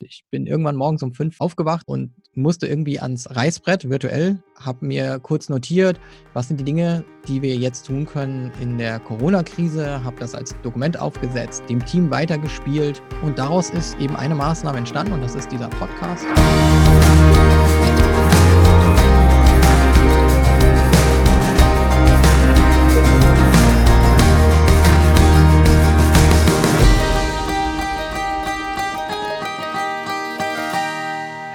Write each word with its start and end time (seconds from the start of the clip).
Ich 0.00 0.24
bin 0.30 0.46
irgendwann 0.46 0.76
morgens 0.76 1.02
um 1.02 1.12
fünf 1.12 1.40
aufgewacht 1.40 1.82
und 1.86 2.14
musste 2.34 2.66
irgendwie 2.66 3.00
ans 3.00 3.28
Reißbrett 3.34 3.90
virtuell, 3.90 4.42
habe 4.58 4.86
mir 4.86 5.18
kurz 5.18 5.48
notiert, 5.48 6.00
was 6.32 6.48
sind 6.48 6.60
die 6.60 6.64
Dinge, 6.64 7.04
die 7.26 7.42
wir 7.42 7.56
jetzt 7.56 7.86
tun 7.86 8.06
können 8.06 8.52
in 8.60 8.78
der 8.78 9.00
Corona-Krise, 9.00 10.04
habe 10.04 10.16
das 10.20 10.34
als 10.34 10.54
Dokument 10.62 10.98
aufgesetzt, 10.98 11.64
dem 11.68 11.84
Team 11.84 12.10
weitergespielt 12.10 13.02
und 13.22 13.38
daraus 13.38 13.70
ist 13.70 13.98
eben 13.98 14.16
eine 14.16 14.34
Maßnahme 14.34 14.78
entstanden 14.78 15.12
und 15.12 15.22
das 15.22 15.34
ist 15.34 15.50
dieser 15.50 15.68
Podcast. 15.68 16.26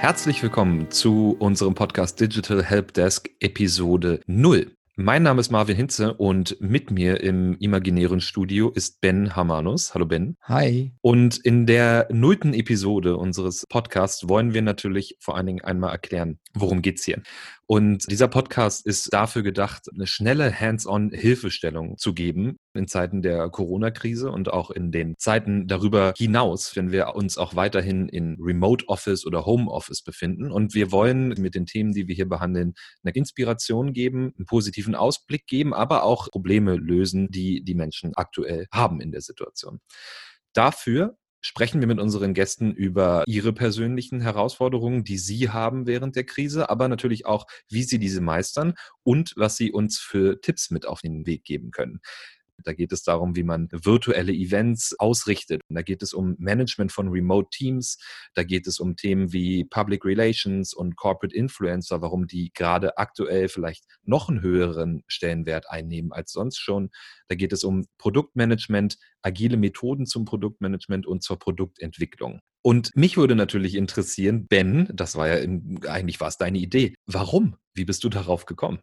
Herzlich 0.04 0.42
willkommen 0.42 0.90
zu 0.90 1.34
unserem 1.38 1.74
Podcast 1.74 2.20
Digital 2.20 2.62
Helpdesk 2.62 3.30
Episode 3.40 4.20
0. 4.26 4.76
Mein 4.96 5.22
Name 5.22 5.40
ist 5.40 5.50
Marvin 5.50 5.76
Hinze 5.76 6.12
und 6.12 6.60
mit 6.60 6.90
mir 6.90 7.22
im 7.22 7.56
imaginären 7.58 8.20
Studio 8.20 8.68
ist 8.68 9.00
Ben 9.00 9.34
Hamanus. 9.34 9.94
Hallo 9.94 10.04
Ben. 10.04 10.36
Hi. 10.42 10.92
Und 11.00 11.38
in 11.38 11.64
der 11.64 12.06
nullten 12.12 12.52
Episode 12.52 13.16
unseres 13.16 13.64
Podcasts 13.70 14.28
wollen 14.28 14.52
wir 14.52 14.60
natürlich 14.60 15.16
vor 15.20 15.38
allen 15.38 15.46
Dingen 15.46 15.64
einmal 15.64 15.92
erklären, 15.92 16.38
worum 16.52 16.82
geht's 16.82 17.06
hier. 17.06 17.22
Und 17.64 18.04
dieser 18.10 18.28
Podcast 18.28 18.84
ist 18.84 19.10
dafür 19.10 19.42
gedacht, 19.42 19.86
eine 19.90 20.06
schnelle 20.06 20.52
Hands-on-Hilfestellung 20.60 21.96
zu 21.96 22.12
geben 22.12 22.58
in 22.74 22.88
Zeiten 22.88 23.22
der 23.22 23.48
Corona-Krise 23.48 24.30
und 24.30 24.52
auch 24.52 24.70
in 24.70 24.92
den 24.92 25.16
Zeiten 25.18 25.66
darüber 25.66 26.14
hinaus, 26.16 26.74
wenn 26.76 26.92
wir 26.92 27.14
uns 27.14 27.38
auch 27.38 27.56
weiterhin 27.56 28.08
in 28.08 28.36
Remote 28.40 28.86
Office 28.88 29.26
oder 29.26 29.46
Home 29.46 29.70
Office 29.70 30.02
befinden. 30.02 30.50
Und 30.50 30.74
wir 30.74 30.92
wollen 30.92 31.28
mit 31.28 31.54
den 31.54 31.66
Themen, 31.66 31.92
die 31.92 32.08
wir 32.08 32.14
hier 32.14 32.28
behandeln, 32.28 32.74
eine 33.02 33.14
Inspiration 33.14 33.92
geben, 33.92 34.32
einen 34.36 34.46
positiven 34.46 34.94
Ausblick 34.94 35.46
geben, 35.46 35.72
aber 35.74 36.02
auch 36.02 36.30
Probleme 36.30 36.76
lösen, 36.76 37.30
die 37.30 37.62
die 37.62 37.74
Menschen 37.74 38.14
aktuell 38.14 38.66
haben 38.72 39.00
in 39.00 39.12
der 39.12 39.20
Situation. 39.20 39.80
Dafür 40.52 41.16
sprechen 41.44 41.80
wir 41.80 41.86
mit 41.86 42.00
unseren 42.00 42.32
Gästen 42.32 42.72
über 42.72 43.22
ihre 43.26 43.52
persönlichen 43.52 44.22
Herausforderungen, 44.22 45.04
die 45.04 45.18
sie 45.18 45.50
haben 45.50 45.86
während 45.86 46.16
der 46.16 46.24
Krise, 46.24 46.70
aber 46.70 46.88
natürlich 46.88 47.26
auch, 47.26 47.46
wie 47.68 47.82
sie 47.82 47.98
diese 47.98 48.22
meistern 48.22 48.72
und 49.02 49.34
was 49.36 49.56
sie 49.56 49.70
uns 49.70 49.98
für 49.98 50.40
Tipps 50.40 50.70
mit 50.70 50.86
auf 50.86 51.02
den 51.02 51.26
Weg 51.26 51.44
geben 51.44 51.70
können. 51.70 52.00
Da 52.62 52.72
geht 52.72 52.92
es 52.92 53.02
darum, 53.02 53.36
wie 53.36 53.42
man 53.42 53.68
virtuelle 53.72 54.32
Events 54.32 54.94
ausrichtet. 54.98 55.60
Da 55.68 55.82
geht 55.82 56.02
es 56.02 56.12
um 56.12 56.36
Management 56.38 56.92
von 56.92 57.08
Remote 57.08 57.48
Teams. 57.50 57.98
Da 58.34 58.42
geht 58.44 58.66
es 58.66 58.78
um 58.78 58.96
Themen 58.96 59.32
wie 59.32 59.64
Public 59.64 60.04
Relations 60.04 60.74
und 60.74 60.96
Corporate 60.96 61.34
Influencer, 61.34 62.00
warum 62.00 62.26
die 62.26 62.52
gerade 62.54 62.96
aktuell 62.98 63.48
vielleicht 63.48 63.84
noch 64.04 64.28
einen 64.28 64.42
höheren 64.42 65.02
Stellenwert 65.06 65.68
einnehmen 65.68 66.12
als 66.12 66.32
sonst 66.32 66.58
schon. 66.58 66.90
Da 67.28 67.34
geht 67.34 67.52
es 67.52 67.64
um 67.64 67.86
Produktmanagement, 67.98 68.98
agile 69.22 69.56
Methoden 69.56 70.06
zum 70.06 70.24
Produktmanagement 70.24 71.06
und 71.06 71.22
zur 71.22 71.38
Produktentwicklung. 71.38 72.40
Und 72.62 72.90
mich 72.94 73.16
würde 73.16 73.34
natürlich 73.34 73.74
interessieren, 73.74 74.46
Ben, 74.46 74.88
das 74.94 75.16
war 75.16 75.28
ja 75.28 75.36
in, 75.36 75.80
eigentlich 75.86 76.20
war 76.20 76.28
es 76.28 76.38
deine 76.38 76.58
Idee. 76.58 76.94
Warum? 77.06 77.56
Wie 77.74 77.84
bist 77.84 78.04
du 78.04 78.08
darauf 78.08 78.46
gekommen? 78.46 78.80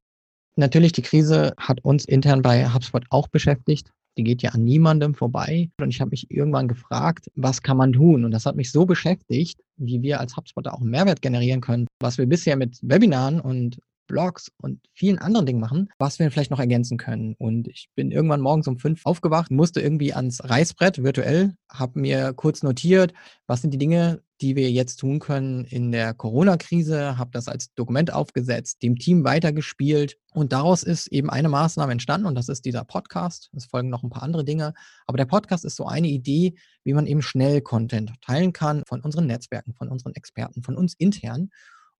Natürlich, 0.55 0.91
die 0.91 1.01
Krise 1.01 1.53
hat 1.57 1.83
uns 1.83 2.05
intern 2.05 2.41
bei 2.41 2.67
HubSpot 2.67 3.03
auch 3.09 3.27
beschäftigt. 3.27 3.91
Die 4.17 4.23
geht 4.23 4.41
ja 4.41 4.51
an 4.51 4.63
niemandem 4.63 5.15
vorbei. 5.15 5.69
Und 5.79 5.89
ich 5.89 6.01
habe 6.01 6.11
mich 6.11 6.29
irgendwann 6.29 6.67
gefragt, 6.67 7.31
was 7.35 7.61
kann 7.61 7.77
man 7.77 7.93
tun? 7.93 8.25
Und 8.25 8.31
das 8.31 8.45
hat 8.45 8.57
mich 8.57 8.71
so 8.71 8.85
beschäftigt, 8.85 9.61
wie 9.77 10.01
wir 10.01 10.19
als 10.19 10.35
HubSpot 10.35 10.67
auch 10.67 10.81
einen 10.81 10.89
Mehrwert 10.89 11.21
generieren 11.21 11.61
können, 11.61 11.87
was 11.99 12.17
wir 12.17 12.25
bisher 12.25 12.57
mit 12.57 12.77
Webinaren 12.81 13.39
und 13.39 13.79
Blogs 14.11 14.51
und 14.57 14.81
vielen 14.93 15.19
anderen 15.19 15.45
Dingen 15.45 15.61
machen, 15.61 15.89
was 15.97 16.19
wir 16.19 16.29
vielleicht 16.29 16.51
noch 16.51 16.59
ergänzen 16.59 16.97
können. 16.97 17.33
Und 17.37 17.67
ich 17.69 17.89
bin 17.95 18.11
irgendwann 18.11 18.41
morgens 18.41 18.67
um 18.67 18.77
fünf 18.77 19.05
aufgewacht, 19.05 19.51
musste 19.51 19.79
irgendwie 19.79 20.13
ans 20.13 20.43
Reißbrett 20.43 21.01
virtuell, 21.01 21.55
habe 21.69 21.99
mir 21.99 22.33
kurz 22.33 22.61
notiert, 22.61 23.13
was 23.47 23.61
sind 23.61 23.73
die 23.73 23.77
Dinge, 23.77 24.21
die 24.41 24.55
wir 24.55 24.71
jetzt 24.71 24.97
tun 24.97 25.19
können 25.19 25.65
in 25.65 25.91
der 25.91 26.13
Corona-Krise, 26.13 27.17
habe 27.17 27.29
das 27.31 27.47
als 27.47 27.73
Dokument 27.73 28.11
aufgesetzt, 28.11 28.81
dem 28.81 28.97
Team 28.97 29.23
weitergespielt 29.23 30.17
und 30.33 30.51
daraus 30.51 30.83
ist 30.83 31.07
eben 31.07 31.29
eine 31.29 31.47
Maßnahme 31.47 31.91
entstanden 31.91 32.25
und 32.25 32.35
das 32.35 32.49
ist 32.49 32.65
dieser 32.65 32.83
Podcast. 32.83 33.49
Es 33.55 33.65
folgen 33.65 33.89
noch 33.89 34.03
ein 34.03 34.09
paar 34.09 34.23
andere 34.23 34.43
Dinge, 34.43 34.73
aber 35.05 35.17
der 35.17 35.25
Podcast 35.25 35.63
ist 35.63 35.75
so 35.75 35.85
eine 35.85 36.07
Idee, 36.07 36.55
wie 36.83 36.93
man 36.93 37.05
eben 37.05 37.21
schnell 37.21 37.61
Content 37.61 38.13
teilen 38.21 38.51
kann 38.51 38.83
von 38.87 39.01
unseren 39.01 39.27
Netzwerken, 39.27 39.73
von 39.75 39.89
unseren 39.89 40.15
Experten, 40.15 40.63
von 40.63 40.75
uns 40.75 40.95
intern. 40.95 41.51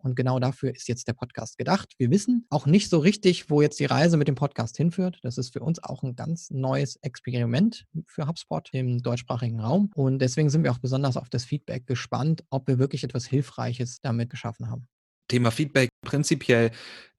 Und 0.04 0.16
genau 0.16 0.40
dafür 0.40 0.74
ist 0.74 0.88
jetzt 0.88 1.08
der 1.08 1.14
Podcast 1.14 1.58
gedacht. 1.58 1.94
Wir 1.98 2.10
wissen 2.10 2.46
auch 2.50 2.66
nicht 2.66 2.90
so 2.90 3.00
richtig, 3.00 3.50
wo 3.50 3.62
jetzt 3.62 3.80
die 3.80 3.86
Reise 3.86 4.18
mit 4.18 4.28
dem 4.28 4.36
Podcast 4.36 4.78
hinführt. 4.78 5.20
Das 5.24 5.38
ist 5.38 5.54
für 5.54 5.62
uns 5.62 5.82
auch 5.84 6.04
ein 6.04 6.16
ganz 6.16 6.50
neues 6.50 6.98
Experiment 6.98 7.86
für 8.08 8.28
HubSpot 8.28 8.70
im 8.74 9.02
deutschsprachigen 9.02 9.60
Raum. 9.60 9.92
Und 9.96 10.20
deswegen 10.20 10.50
sind 10.50 10.64
wir 10.64 10.72
auch 10.72 10.80
besonders 10.80 11.18
auf 11.18 11.30
das 11.30 11.46
Feedback 11.46 11.88
gespannt, 11.88 12.44
ob 12.50 12.68
wir 12.68 12.80
wirklich 12.80 13.04
etwas 13.04 13.26
Hilfreiches 13.26 14.02
damit 14.02 14.30
geschaffen 14.30 14.70
haben. 14.70 14.88
Thema 15.28 15.52
Feedback 15.52 15.90
prinzipiell 16.06 16.72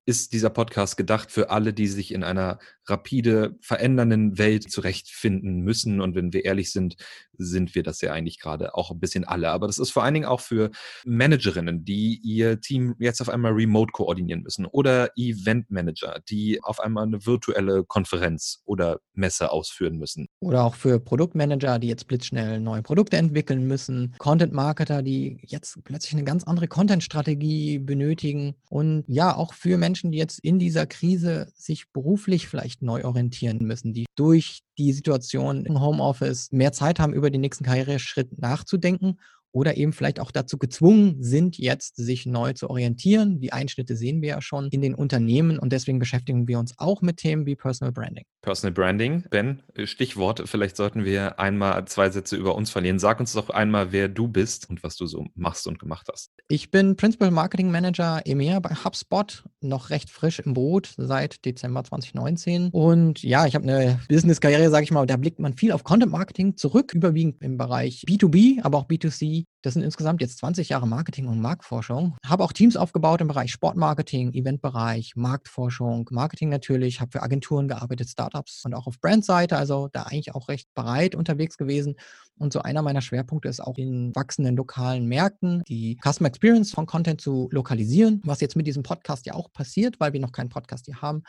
ist 0.05 0.33
dieser 0.33 0.51
Podcast 0.51 0.97
gedacht 0.97 1.31
für 1.31 1.51
alle, 1.51 1.73
die 1.73 1.87
sich 1.87 2.13
in 2.13 2.25
einer 2.25 2.59
rapide 2.87 3.57
verändernden 3.61 4.37
Welt 4.39 4.71
zurechtfinden 4.71 5.61
müssen. 5.61 6.01
Und 6.01 6.15
wenn 6.15 6.33
wir 6.33 6.45
ehrlich 6.45 6.73
sind, 6.73 6.97
sind 7.39 7.75
wir 7.75 7.83
das 7.83 8.01
ja 8.01 8.13
eigentlich 8.13 8.41
gerade 8.41 8.75
auch 8.75 8.91
ein 8.91 9.01
bisschen 9.01 9.25
alle. 9.25 9.51
Aber 9.51 9.67
das 9.67 9.79
ist 9.79 9.91
vor 9.91 10.03
allen 10.03 10.15
Dingen 10.15 10.27
auch 10.27 10.41
für 10.41 10.71
Managerinnen, 11.05 11.85
die 11.85 12.21
ihr 12.23 12.61
Team 12.61 12.95
jetzt 12.99 13.21
auf 13.21 13.29
einmal 13.29 13.53
remote 13.53 13.93
koordinieren 13.93 14.43
müssen 14.43 14.67
oder 14.67 15.11
Eventmanager, 15.17 16.21
die 16.29 16.63
auf 16.63 16.81
einmal 16.81 17.05
eine 17.05 17.25
virtuelle 17.25 17.85
Konferenz 17.85 18.63
oder 18.65 18.99
Messe 19.15 19.51
ausführen 19.53 19.99
müssen. 19.99 20.27
Oder 20.41 20.65
auch 20.65 20.75
für 20.75 20.99
Produktmanager, 20.99 21.79
die 21.79 21.89
jetzt 21.89 22.07
blitzschnell 22.07 22.61
neue 22.61 22.83
Produkte 22.83 23.17
entwickeln 23.17 23.67
müssen, 23.67 24.15
Content-Marketer, 24.19 25.03
die 25.03 25.39
jetzt 25.43 25.79
plötzlich 25.85 26.15
eine 26.15 26.25
ganz 26.25 26.45
andere 26.45 26.67
Content-Strategie 26.67 27.79
benötigen 27.79 28.55
und 28.69 29.05
ja, 29.07 29.35
auch 29.37 29.55
für 29.55 29.79
Menschen, 29.79 29.92
die 29.95 30.19
jetzt 30.19 30.39
in 30.41 30.59
dieser 30.59 30.87
Krise 30.87 31.53
sich 31.55 31.91
beruflich 31.93 32.49
vielleicht 32.49 32.63
vielleicht 32.63 32.83
neu 32.83 33.05
orientieren 33.05 33.59
müssen, 33.59 33.93
die 33.93 34.07
durch 34.15 34.61
die 34.79 34.93
Situation 34.93 35.67
im 35.67 35.81
Homeoffice 35.81 36.51
mehr 36.53 36.73
Zeit 36.73 37.01
haben, 37.01 37.13
über 37.13 37.31
den 37.31 37.41
nächsten 37.41 37.65
Karriereschritt 37.65 38.39
nachzudenken 38.39 39.19
oder 39.53 39.77
eben 39.77 39.93
vielleicht 39.93 40.19
auch 40.19 40.31
dazu 40.31 40.59
gezwungen 40.59 41.23
sind, 41.23 41.59
jetzt 41.59 41.97
sich 41.97 42.27
neu 42.27 42.55
zu 42.55 42.69
orientieren. 42.71 43.41
Die 43.41 43.53
Einschnitte 43.53 43.97
sehen 43.97 44.23
wir 44.23 44.31
ja 44.31 44.43
schon 44.43 44.69
in 44.69 44.81
den 44.81 44.95
Unternehmen 44.95 45.59
und 45.59 45.73
deswegen 45.73 45.99
beschäftigen 45.99 46.49
wir 46.49 46.59
uns 46.59 46.75
auch 46.79 47.03
mit 47.03 47.19
Themen 47.19 47.47
wie 47.47 47.55
Personal 47.55 47.93
Branding. 47.93 48.25
Personal 48.41 48.73
Branding, 48.73 49.25
Ben, 49.31 49.63
Stichwort, 49.85 50.43
vielleicht 50.47 50.77
sollten 50.77 51.05
wir 51.05 51.39
einmal 51.39 51.85
zwei 51.85 52.11
Sätze 52.11 52.37
über 52.37 52.57
uns 52.57 52.71
verlieren. 52.71 52.99
Sag 52.99 53.21
uns 53.21 53.33
doch 53.35 53.51
einmal, 53.51 53.93
wer 53.93 54.09
du 54.09 54.27
bist 54.27 54.69
und 54.69 54.83
was 54.83 54.97
du 54.97 55.07
so 55.07 55.27
machst 55.35 55.67
und 55.67 55.79
gemacht 55.79 56.09
hast. 56.11 56.33
Ich 56.49 56.71
bin 56.71 56.97
Principal 56.97 57.31
Marketing 57.31 57.71
Manager 57.71 58.23
EMEA 58.25 58.59
bei 58.61 58.71
HubSpot, 58.71 59.45
noch 59.61 59.91
recht 59.91 60.11
frisch 60.11 60.41
im 60.41 60.55
Boot 60.55 60.95
seit 60.97 61.45
Dezember 61.45 61.85
2019 61.85 62.71
und 62.71 63.23
ja, 63.23 63.47
ich 63.47 63.55
habe 63.55 63.65
eine 63.65 64.01
Business-Karriere, 64.09 64.71
sage 64.71 64.85
ich 64.85 64.91
mal, 64.91 65.07
da 65.07 65.17
blickt 65.17 65.39
man 65.39 65.55
viel 65.55 65.73
auf 65.73 65.85
Content 65.85 66.11
Marketing 66.11 66.57
zurück, 66.57 66.95
überwiegend 66.95 67.43
im 67.43 67.59
Bereich 67.59 68.05
B2B, 68.09 68.63
aber 68.63 68.79
auch 68.79 68.89
B2C 68.89 69.42
das 69.63 69.75
sind 69.75 69.83
insgesamt 69.83 70.21
jetzt 70.21 70.39
20 70.39 70.69
Jahre 70.71 70.89
Marketing 70.89 71.29
und 71.29 71.41
Marktforschung. 71.41 72.17
Habe 72.27 72.43
auch 72.43 72.53
Teams 72.53 72.77
aufgebaut 72.77 73.21
im 73.21 73.29
Bereich 73.29 73.53
Sportmarketing, 73.53 74.33
Eventbereich, 74.33 75.13
Marktforschung, 75.15 76.09
Marketing 76.11 76.49
natürlich. 76.49 77.01
Habe 77.01 77.13
für 77.13 77.23
Agenturen 77.23 77.69
gearbeitet, 77.69 78.09
Startups 78.09 78.65
und 78.65 78.75
auch 78.75 78.87
auf 78.87 79.01
Brandseite. 79.01 79.57
Also 79.57 79.89
da 79.93 80.03
eigentlich 80.03 80.35
auch 80.35 80.49
recht 80.49 80.69
breit 80.75 81.15
unterwegs 81.15 81.57
gewesen. 81.57 81.95
Und 82.39 82.53
so 82.53 82.61
einer 82.61 82.83
meiner 82.83 83.03
Schwerpunkte 83.03 83.49
ist 83.49 83.61
auch 83.61 83.79
in 83.79 84.15
wachsenden 84.17 84.57
lokalen 84.57 85.07
Märkten 85.07 85.63
die 85.69 85.97
Customer 86.03 86.29
Experience 86.29 86.73
von 86.73 86.87
Content 86.87 87.21
zu 87.21 87.49
lokalisieren, 87.53 88.21
was 88.25 88.41
jetzt 88.41 88.57
mit 88.57 88.67
diesem 88.67 88.83
Podcast 88.83 89.27
ja 89.27 89.35
auch 89.35 89.53
passiert, 89.53 90.01
weil 90.01 90.13
wir 90.13 90.21
noch 90.21 90.33
keinen 90.33 90.49
Podcast 90.49 90.87
hier 90.87 91.01
haben. 91.01 91.23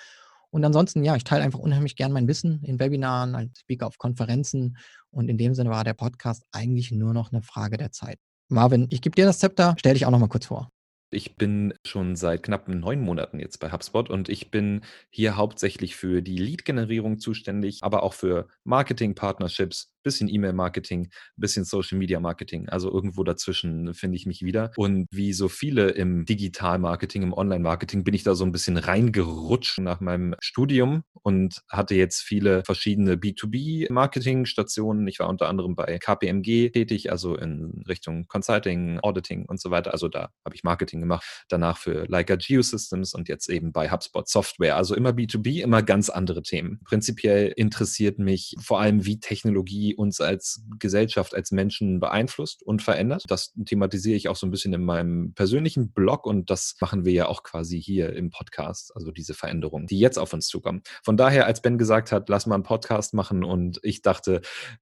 Und 0.54 0.64
ansonsten, 0.64 1.04
ja, 1.04 1.16
ich 1.16 1.24
teile 1.24 1.44
einfach 1.44 1.58
unheimlich 1.58 1.96
gern 1.96 2.12
mein 2.12 2.28
Wissen 2.28 2.62
in 2.62 2.80
Webinaren, 2.80 3.34
als 3.34 3.62
Speaker 3.62 3.88
auf 3.88 3.98
Konferenzen. 3.98 4.78
Und 5.10 5.28
in 5.28 5.40
dem 5.40 5.56
Sinne 5.56 5.72
war 5.72 5.84
der 5.84 5.96
Podcast 5.96 6.46
eigentlich 6.52 6.92
nur 6.92 7.12
noch 7.12 7.32
eine 7.32 7.42
Frage 7.42 7.78
der 7.78 7.92
Zeit. 7.92 8.20
Marvin, 8.50 8.86
ich 8.92 9.02
gebe 9.02 9.16
dir 9.16 9.26
das 9.26 9.40
Zepter, 9.40 9.74
stell 9.80 9.96
dich 9.96 10.06
auch 10.06 10.12
noch 10.12 10.20
mal 10.20 10.28
kurz 10.28 10.46
vor. 10.46 10.70
Ich 11.10 11.38
bin 11.38 11.74
schon 11.84 12.16
seit 12.16 12.44
knapp 12.44 12.68
neun 12.68 13.02
Monaten 13.02 13.40
jetzt 13.40 13.60
bei 13.60 13.72
HubSpot 13.72 14.12
und 14.12 14.30
ich 14.30 14.52
bin 14.52 14.82
hier 15.10 15.38
hauptsächlich 15.38 15.96
für 15.96 16.22
die 16.22 16.38
Lead-Generierung 16.38 17.18
zuständig, 17.18 17.80
aber 17.82 18.04
auch 18.04 18.14
für 18.14 18.48
Marketing-Partnerships, 18.64 19.93
bisschen 20.04 20.30
E-Mail-Marketing, 20.30 21.10
bisschen 21.38 21.66
Social-Media-Marketing. 21.66 22.70
Also 22.70 22.92
irgendwo 22.92 23.24
dazwischen 23.24 23.94
finde 23.94 24.18
ich 24.18 24.26
mich 24.26 24.42
wieder. 24.44 24.72
Und 24.78 25.08
wie 25.12 25.34
so 25.34 25.50
viele 25.50 25.90
im 25.92 26.26
Digital-Marketing, 26.26 27.24
im 27.24 27.34
Online-Marketing, 27.34 28.04
bin 28.04 28.14
ich 28.14 28.24
da 28.24 28.36
so 28.36 28.46
ein 28.46 28.52
bisschen 28.52 28.78
reingerutscht 28.78 29.80
nach 29.80 30.00
meinem 30.02 30.36
Studium 30.40 31.04
und 31.24 31.62
hatte 31.70 31.96
jetzt 31.96 32.22
viele 32.22 32.64
verschiedene 32.66 33.16
B2B-Marketing-Stationen. 33.16 35.08
Ich 35.08 35.20
war 35.20 35.30
unter 35.30 35.48
anderem 35.48 35.76
bei 35.76 35.98
KPMG 35.98 36.72
tätig, 36.72 37.12
also 37.12 37.36
in 37.36 37.84
Richtung 37.88 38.28
Consulting, 38.28 39.00
Auditing 39.00 39.46
und 39.46 39.62
so 39.62 39.72
weiter. 39.72 39.94
Also 39.94 40.10
da 40.10 40.30
habe 40.46 40.56
ich 40.56 40.64
Marketing 40.64 41.00
gemacht. 41.00 41.24
Danach 41.48 41.78
für 41.78 42.06
Leica 42.08 42.36
Geosystems 42.36 43.14
und 43.14 43.30
jetzt 43.30 43.50
eben 43.50 43.72
bei 43.72 43.90
HubSpot 43.90 44.28
Software. 44.28 44.76
Also 44.76 44.96
immer 44.96 45.12
B2B, 45.12 45.62
immer 45.62 45.82
ganz 45.82 46.10
andere 46.10 46.42
Themen. 46.42 46.80
Prinzipiell 46.84 47.54
interessiert 47.56 48.20
mich 48.20 48.56
vor 48.60 48.82
allem, 48.82 49.06
wie 49.06 49.20
Technologie 49.20 49.93
uns 49.96 50.22
als 50.22 50.64
Gesellschaft, 50.80 51.34
als 51.34 51.52
Menschen 51.52 52.00
beeinflusst 52.00 52.64
und 52.64 52.82
verändert. 52.82 53.24
Das 53.28 53.54
thematisiere 53.66 54.16
ich 54.16 54.30
auch 54.30 54.36
so 54.36 54.48
ein 54.48 54.52
bisschen 54.52 54.74
in 54.74 54.84
meinem 54.84 55.34
persönlichen 55.34 55.92
Blog 55.92 56.26
und 56.26 56.50
das 56.50 56.76
machen 56.80 57.06
wir 57.06 57.14
ja 57.14 57.28
auch 57.28 57.44
quasi 57.44 57.82
hier 57.82 58.14
im 58.14 58.30
Podcast, 58.30 58.96
also 58.96 59.12
diese 59.12 59.34
Veränderungen, 59.34 59.88
die 59.88 60.00
jetzt 60.00 60.18
auf 60.18 60.34
uns 60.34 60.48
zukommen. 60.48 60.82
Von 61.04 61.18
daher, 61.18 61.46
als 61.46 61.62
Ben 61.62 61.78
gesagt 61.78 62.12
hat, 62.12 62.30
lass 62.30 62.46
mal 62.46 62.56
einen 62.56 62.64
Podcast 62.64 63.14
machen 63.14 63.44
und 63.44 63.80
ich 63.84 64.02
dachte, 64.02 64.42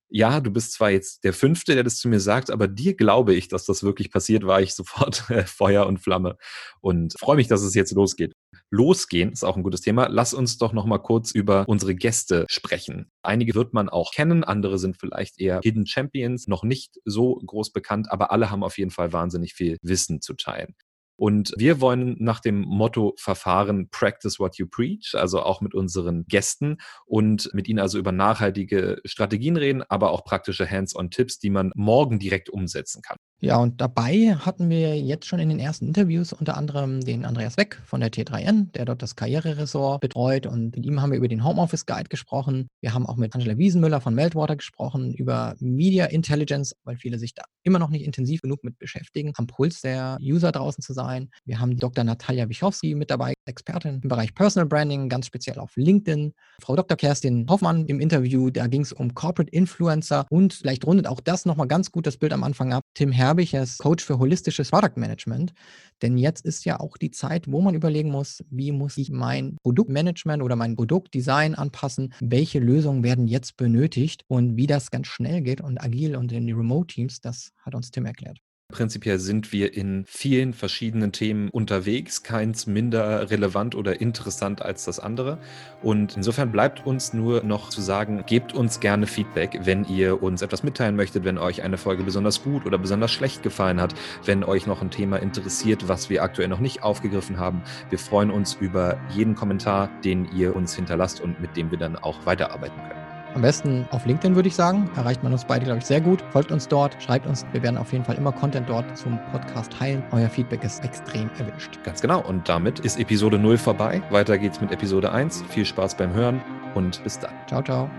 ja, 0.09 0.39
du 0.39 0.51
bist 0.51 0.73
zwar 0.73 0.91
jetzt 0.91 1.23
der 1.23 1.33
Fünfte, 1.33 1.73
der 1.73 1.83
das 1.83 1.97
zu 1.97 2.09
mir 2.09 2.19
sagt, 2.19 2.51
aber 2.51 2.67
dir 2.67 2.95
glaube 2.95 3.33
ich, 3.33 3.47
dass 3.47 3.65
das 3.65 3.83
wirklich 3.83 4.11
passiert, 4.11 4.45
war 4.45 4.61
ich 4.61 4.73
sofort 4.75 5.23
Feuer 5.45 5.85
und 5.85 5.99
Flamme 5.99 6.37
und 6.81 7.15
freue 7.19 7.35
mich, 7.35 7.47
dass 7.47 7.61
es 7.61 7.73
jetzt 7.75 7.91
losgeht. 7.93 8.33
Losgehen 8.69 9.31
ist 9.31 9.43
auch 9.43 9.57
ein 9.57 9.63
gutes 9.63 9.81
Thema. 9.81 10.07
Lass 10.07 10.33
uns 10.33 10.57
doch 10.57 10.73
noch 10.73 10.85
mal 10.85 10.99
kurz 10.99 11.31
über 11.31 11.65
unsere 11.67 11.95
Gäste 11.95 12.45
sprechen. 12.49 13.11
Einige 13.21 13.55
wird 13.55 13.73
man 13.73 13.89
auch 13.89 14.11
kennen, 14.13 14.43
andere 14.43 14.79
sind 14.79 14.97
vielleicht 14.97 15.39
eher 15.39 15.59
Hidden 15.63 15.85
Champions, 15.85 16.47
noch 16.47 16.63
nicht 16.63 16.99
so 17.05 17.35
groß 17.45 17.71
bekannt, 17.71 18.11
aber 18.11 18.31
alle 18.31 18.49
haben 18.49 18.63
auf 18.63 18.77
jeden 18.77 18.91
Fall 18.91 19.13
wahnsinnig 19.13 19.53
viel 19.53 19.77
Wissen 19.81 20.21
zu 20.21 20.33
teilen. 20.33 20.75
Und 21.21 21.53
wir 21.55 21.81
wollen 21.81 22.15
nach 22.17 22.39
dem 22.39 22.61
Motto 22.61 23.13
verfahren, 23.15 23.89
practice 23.91 24.39
what 24.39 24.57
you 24.57 24.65
preach, 24.67 25.13
also 25.13 25.43
auch 25.43 25.61
mit 25.61 25.75
unseren 25.75 26.25
Gästen 26.25 26.77
und 27.05 27.53
mit 27.53 27.67
ihnen 27.67 27.77
also 27.77 27.99
über 27.99 28.11
nachhaltige 28.11 28.99
Strategien 29.05 29.55
reden, 29.55 29.83
aber 29.87 30.09
auch 30.09 30.23
praktische 30.23 30.67
Hands-on-Tipps, 30.67 31.37
die 31.37 31.51
man 31.51 31.71
morgen 31.75 32.17
direkt 32.17 32.49
umsetzen 32.49 33.03
kann. 33.03 33.17
Ja, 33.43 33.57
und 33.57 33.81
dabei 33.81 34.35
hatten 34.35 34.69
wir 34.69 34.99
jetzt 34.99 35.25
schon 35.25 35.39
in 35.39 35.49
den 35.49 35.59
ersten 35.59 35.87
Interviews 35.87 36.31
unter 36.31 36.57
anderem 36.57 37.01
den 37.01 37.25
Andreas 37.25 37.57
Weck 37.57 37.81
von 37.87 37.99
der 37.99 38.11
T3N, 38.11 38.71
der 38.73 38.85
dort 38.85 39.01
das 39.01 39.15
Karriereressort 39.15 39.99
betreut. 39.99 40.45
Und 40.45 40.75
mit 40.75 40.85
ihm 40.85 41.01
haben 41.01 41.09
wir 41.09 41.17
über 41.17 41.27
den 41.27 41.43
Homeoffice 41.43 41.87
Guide 41.87 42.07
gesprochen. 42.07 42.67
Wir 42.81 42.93
haben 42.93 43.07
auch 43.07 43.15
mit 43.15 43.33
Angela 43.33 43.57
Wiesenmüller 43.57 43.99
von 43.99 44.13
Meltwater 44.13 44.55
gesprochen 44.55 45.15
über 45.15 45.55
Media 45.59 46.05
Intelligence, 46.05 46.75
weil 46.83 46.97
viele 46.97 47.17
sich 47.17 47.33
da 47.33 47.41
immer 47.63 47.79
noch 47.79 47.89
nicht 47.89 48.05
intensiv 48.05 48.41
genug 48.43 48.63
mit 48.63 48.77
beschäftigen, 48.77 49.33
am 49.35 49.47
Puls 49.47 49.81
der 49.81 50.19
User 50.21 50.51
draußen 50.51 50.83
zu 50.83 50.93
sein. 50.93 51.31
Wir 51.43 51.59
haben 51.59 51.77
Dr. 51.77 52.03
Natalia 52.03 52.47
Wichowski 52.47 52.93
mit 52.93 53.09
dabei, 53.09 53.33
Expertin 53.45 54.01
im 54.03 54.09
Bereich 54.09 54.35
Personal 54.35 54.67
Branding, 54.67 55.09
ganz 55.09 55.25
speziell 55.25 55.57
auf 55.57 55.71
LinkedIn. 55.75 56.33
Frau 56.61 56.75
Dr. 56.75 56.95
Kerstin 56.95 57.47
Hoffmann 57.49 57.85
im 57.87 57.99
Interview, 57.99 58.51
da 58.51 58.67
ging 58.67 58.81
es 58.81 58.93
um 58.93 59.13
Corporate 59.15 59.51
Influencer 59.51 60.25
und 60.29 60.53
vielleicht 60.53 60.85
rundet 60.85 61.07
auch 61.07 61.19
das 61.19 61.45
nochmal 61.45 61.67
ganz 61.67 61.91
gut 61.91 62.05
das 62.05 62.17
Bild 62.17 62.33
am 62.33 62.43
Anfang 62.43 62.71
ab. 62.71 62.83
Tim 62.93 63.11
Herr 63.11 63.31
Herbiches 63.31 63.77
Coach 63.77 64.03
für 64.03 64.19
holistisches 64.19 64.71
Product 64.71 64.97
Management. 64.97 65.53
Denn 66.01 66.17
jetzt 66.17 66.43
ist 66.43 66.65
ja 66.65 66.81
auch 66.81 66.97
die 66.97 67.11
Zeit, 67.11 67.49
wo 67.49 67.61
man 67.61 67.75
überlegen 67.75 68.11
muss, 68.11 68.43
wie 68.49 68.73
muss 68.73 68.97
ich 68.97 69.09
mein 69.09 69.55
Produktmanagement 69.63 70.43
oder 70.43 70.57
mein 70.57 70.75
Produktdesign 70.75 71.55
anpassen? 71.55 72.13
Welche 72.19 72.59
Lösungen 72.59 73.05
werden 73.05 73.27
jetzt 73.27 73.55
benötigt 73.55 74.25
und 74.27 74.57
wie 74.57 74.67
das 74.67 74.91
ganz 74.91 75.07
schnell 75.07 75.41
geht 75.41 75.61
und 75.61 75.81
agil 75.81 76.17
und 76.17 76.33
in 76.33 76.45
die 76.45 76.51
Remote 76.51 76.93
Teams, 76.93 77.21
das 77.21 77.51
hat 77.61 77.73
uns 77.73 77.91
Tim 77.91 78.05
erklärt. 78.05 78.39
Prinzipiell 78.71 79.19
sind 79.19 79.51
wir 79.51 79.73
in 79.73 80.05
vielen 80.07 80.53
verschiedenen 80.53 81.11
Themen 81.11 81.49
unterwegs, 81.49 82.23
keins 82.23 82.67
minder 82.67 83.29
relevant 83.29 83.75
oder 83.75 84.01
interessant 84.01 84.61
als 84.61 84.85
das 84.85 84.99
andere. 84.99 85.37
Und 85.81 86.15
insofern 86.15 86.51
bleibt 86.51 86.85
uns 86.85 87.13
nur 87.13 87.43
noch 87.43 87.69
zu 87.69 87.81
sagen, 87.81 88.23
gebt 88.25 88.53
uns 88.53 88.79
gerne 88.79 89.07
Feedback, 89.07 89.59
wenn 89.63 89.85
ihr 89.85 90.23
uns 90.23 90.41
etwas 90.41 90.63
mitteilen 90.63 90.95
möchtet, 90.95 91.23
wenn 91.23 91.37
euch 91.37 91.61
eine 91.61 91.77
Folge 91.77 92.03
besonders 92.03 92.43
gut 92.43 92.65
oder 92.65 92.77
besonders 92.77 93.11
schlecht 93.11 93.43
gefallen 93.43 93.81
hat, 93.81 93.93
wenn 94.25 94.43
euch 94.43 94.65
noch 94.67 94.81
ein 94.81 94.91
Thema 94.91 95.17
interessiert, 95.17 95.87
was 95.87 96.09
wir 96.09 96.23
aktuell 96.23 96.47
noch 96.47 96.59
nicht 96.59 96.83
aufgegriffen 96.83 97.37
haben. 97.37 97.61
Wir 97.89 97.99
freuen 97.99 98.31
uns 98.31 98.55
über 98.55 98.99
jeden 99.13 99.35
Kommentar, 99.35 99.89
den 100.03 100.31
ihr 100.33 100.55
uns 100.55 100.75
hinterlasst 100.75 101.21
und 101.21 101.39
mit 101.39 101.57
dem 101.57 101.71
wir 101.71 101.77
dann 101.77 101.95
auch 101.97 102.25
weiterarbeiten 102.25 102.81
können. 102.87 103.00
Am 103.33 103.41
besten 103.41 103.87
auf 103.91 104.05
LinkedIn 104.05 104.35
würde 104.35 104.47
ich 104.49 104.55
sagen. 104.55 104.89
Erreicht 104.95 105.23
man 105.23 105.31
uns 105.31 105.45
beide, 105.45 105.65
glaube 105.65 105.79
ich, 105.79 105.85
sehr 105.85 106.01
gut. 106.01 106.23
Folgt 106.31 106.51
uns 106.51 106.67
dort, 106.67 107.01
schreibt 107.01 107.27
uns. 107.27 107.45
Wir 107.51 107.63
werden 107.63 107.77
auf 107.77 107.91
jeden 107.91 108.03
Fall 108.03 108.15
immer 108.15 108.31
Content 108.31 108.69
dort 108.69 108.97
zum 108.97 109.19
Podcast 109.31 109.71
teilen. 109.73 110.03
Euer 110.11 110.29
Feedback 110.29 110.63
ist 110.63 110.83
extrem 110.83 111.29
erwünscht. 111.39 111.79
Ganz 111.83 112.01
genau. 112.01 112.21
Und 112.21 112.47
damit 112.49 112.79
ist 112.79 112.99
Episode 112.99 113.39
0 113.39 113.57
vorbei. 113.57 114.01
Weiter 114.09 114.37
geht's 114.37 114.59
mit 114.61 114.71
Episode 114.71 115.11
1. 115.11 115.43
Viel 115.49 115.65
Spaß 115.65 115.95
beim 115.95 116.13
Hören 116.13 116.41
und 116.75 117.03
bis 117.03 117.19
dann. 117.19 117.31
Ciao, 117.47 117.61
ciao. 117.61 117.89